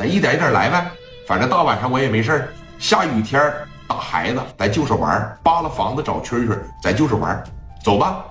[0.00, 0.90] 咱一点一点来呗。
[1.26, 3.52] 反正大晚上我也没事下雨天
[3.86, 7.44] 打孩子，咱就是玩扒拉房子找蛐蛐，咱就是玩
[7.84, 8.24] 走吧。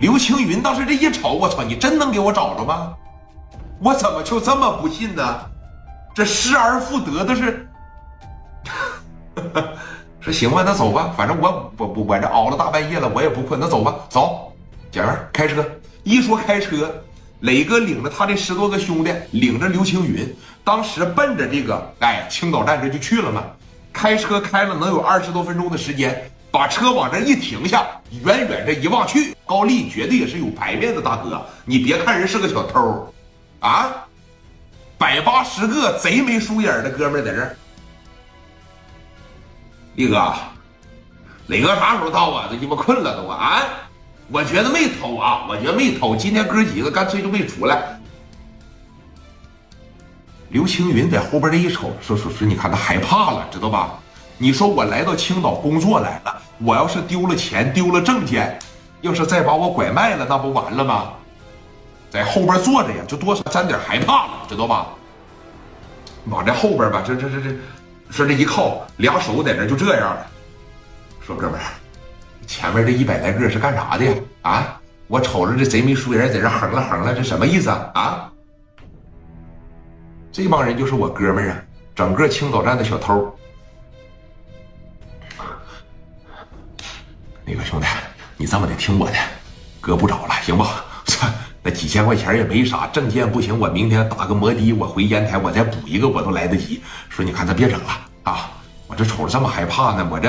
[0.00, 2.92] 刘青云当时这一瞅，我操，你真能给我找着吗？
[3.80, 5.40] 我怎么就这么不信呢？
[6.14, 7.68] 这失而复得的是，
[10.20, 14.52] 说行吧，那走吧，反正我我我我这熬了大半夜了，我也不困，那走吧，走，
[14.90, 15.64] 姐们开车。
[16.02, 16.94] 一说开车，
[17.44, 23.44] 磊哥领着他这十多个兄弟，领着刘青云，当时奔着这个哎青岛站这就去了嘛。
[23.92, 27.86] 开车开了能有二十多分钟的时间，把车往这一停下，
[28.24, 31.44] 远远这一望去，高丽绝对也是有牌面的大哥。
[31.66, 33.12] 你别看人是个小偷，
[33.60, 33.92] 啊，
[34.96, 37.54] 百八十个贼眉鼠眼的哥们在这儿。
[39.96, 40.32] 力哥，
[41.48, 42.48] 磊哥啥时候到啊？
[42.50, 43.62] 都鸡巴困了都啊！
[44.30, 46.16] 我觉得没偷啊，我觉得没偷。
[46.16, 48.00] 今天哥几个干脆就没出来。
[50.48, 53.98] 刘青云在后边这一瞅，说说说，你看他害怕了，知道吧？
[54.38, 58.58] 你说我来到青岛工作来了，我要是丢了钱，丢了证件，
[59.00, 61.12] 要是再把我拐卖了，那不完了吗？
[62.10, 64.86] 在后边坐着呀，就多少沾点害怕了，知道吧？
[66.26, 67.56] 往这后边吧，这这这这，
[68.10, 70.26] 说这一靠，俩手在这就这样了。
[71.20, 71.66] 说哥们儿，
[72.46, 74.14] 前面这一百来个是干啥的呀？
[74.42, 77.90] 啊，我瞅着这贼眉鼠眼在这横了横了，这什么意思啊？
[77.94, 78.32] 啊？
[80.32, 81.62] 这帮人就是我哥们儿啊，
[81.94, 83.34] 整个青岛站的小偷。
[87.44, 87.86] 那个兄弟，
[88.36, 89.16] 你这么的听我的，
[89.80, 90.64] 哥不找了，行不？
[91.62, 96.82] 那几千块钱也没啥，证件不行，我明天打个摩的，我回烟台，我再补一个，我都来得及。
[97.08, 97.90] 说你看他别整了
[98.24, 98.50] 啊！
[98.86, 100.28] 我这瞅着这么害怕呢，我这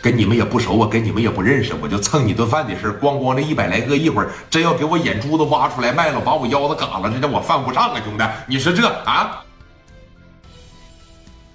[0.00, 8.24] 跟你们也不熟，我跟你们也不认识，我就蹭你顿饭的事咣咣这一百来个，一会儿真要给我眼珠子挖出来卖了，把我腰子嘎了，这叫我犯不上啊，兄弟！
[8.46, 9.44] 你说这啊？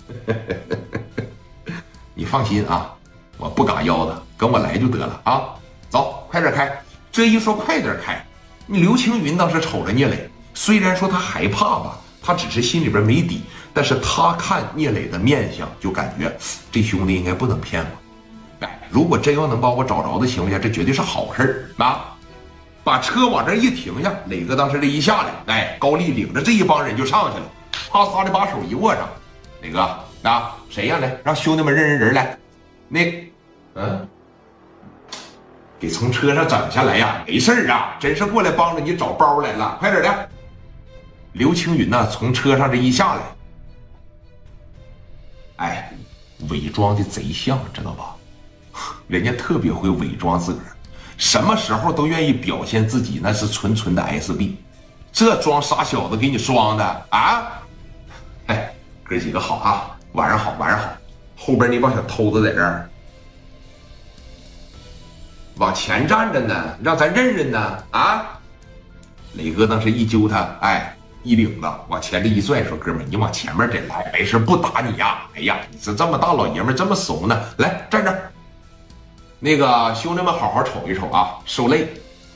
[2.13, 2.93] 你放心啊，
[3.38, 5.49] 我不嘎腰子，跟我来就得了啊！
[5.89, 6.71] 走，快点开！
[7.11, 8.25] 这一说快点开。
[8.67, 13.42] 你刘青云当时瞅着聂磊，虽然说他害怕吧，他只是心里边没底，
[13.73, 16.33] 但是他看聂磊的面相，就感觉
[16.71, 18.05] 这兄弟应该不能骗我。
[18.90, 21.44] 如果真要能把我找着的情况下，这绝对是好事
[21.78, 22.16] 儿啊！
[22.84, 27.46] 把车往这一停下，磊哥当时这一下来，哎，高丽领着这一帮人就上去了，
[27.92, 29.10] 啪嚓的把手一握上，
[29.62, 29.80] 磊哥
[30.23, 31.00] 啊，谁呀？
[31.00, 32.38] 来，让兄弟们认认人来。
[32.88, 33.30] 那，
[33.76, 34.08] 嗯。
[35.78, 37.22] 给从车上整下来呀！
[37.28, 40.30] 没事啊，真是过来帮着你找包来了，快点的。
[41.34, 43.22] 刘青云呢，从车上这一下来，
[45.58, 45.94] 哎，
[46.50, 48.16] 伪装的贼像，知道吧？
[49.08, 50.76] 人家特别会伪装自个儿，
[51.17, 54.55] 什么时候都愿意表现自己，那是纯纯的 SB。
[55.11, 57.61] 这装傻小子给你装的啊！
[58.48, 58.73] 哎，
[59.04, 60.89] 哥几个好啊，晚上好，晚上好。
[61.38, 62.89] 后边那帮小偷子在这儿。
[65.55, 68.37] 往前站着呢，让咱认认呢啊！
[69.36, 77.42] 磊哥当时一揪他，哎，一领子往前这一拽，说：“哥们，你往前面点来，没事不打你呀。”哎呀，你这这么大老爷们这么怂呢？
[77.58, 78.14] 来站这。
[79.45, 81.88] 那个兄弟们，好好瞅一瞅啊，受累。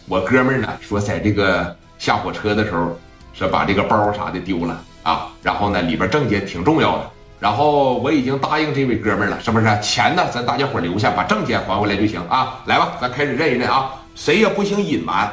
[0.08, 2.96] 我哥们儿呢说，在这个下火车的时候，
[3.34, 7.10] 是把这个包啥的丢了啊，然后呢里边证件挺重要的。
[7.40, 9.66] 然后我已经答应这位哥们了，是不是？
[9.82, 12.62] 钱呢，咱大家伙留下，把证件还回来就行啊！
[12.68, 13.96] 来吧，咱开始认一认啊！
[14.14, 15.32] 谁也不行隐瞒，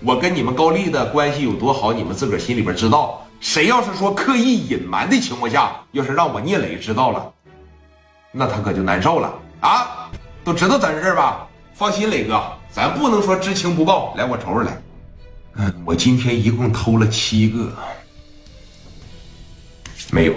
[0.00, 3.24] 我跟你们高丽的关系有多好，你们自个儿心里边知道。
[3.38, 7.32] 谁要是说刻意隐瞒的情况下，要是让我聂磊知道了，
[8.32, 10.01] 那他可就难受了啊！
[10.44, 11.46] 都知道咱事儿吧？
[11.74, 14.14] 放心，磊哥，咱不能说知情不报。
[14.16, 14.82] 来，我瞅瞅来，
[15.54, 17.72] 嗯，我今天一共偷了七个，
[20.10, 20.34] 没有。